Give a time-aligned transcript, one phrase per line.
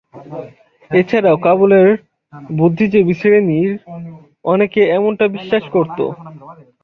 [0.91, 1.89] এছাড়াও কাবুলের
[2.53, 3.71] বুদ্ধিজীবী শ্রেণীর
[4.45, 5.97] অনেকে এমনটা বিশ্বাস করত।